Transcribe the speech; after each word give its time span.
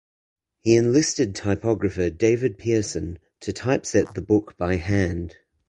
He 0.61 0.77
enlisted 0.77 1.35
typographer 1.35 2.09
David 2.09 2.57
Pearson 2.57 3.19
to 3.41 3.53
typeset 3.53 4.15
the 4.15 4.21
book 4.23 4.57
by 4.57 4.77
hand. 4.77 5.35